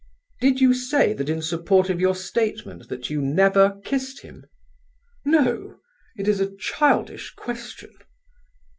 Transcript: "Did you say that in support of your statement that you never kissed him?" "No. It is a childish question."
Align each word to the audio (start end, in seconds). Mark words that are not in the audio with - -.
"Did 0.39 0.59
you 0.59 0.73
say 0.73 1.13
that 1.13 1.29
in 1.29 1.43
support 1.43 1.91
of 1.91 1.99
your 2.01 2.15
statement 2.15 2.89
that 2.89 3.11
you 3.11 3.21
never 3.21 3.79
kissed 3.85 4.21
him?" 4.21 4.47
"No. 5.25 5.77
It 6.17 6.27
is 6.27 6.39
a 6.39 6.55
childish 6.57 7.35
question." 7.35 7.93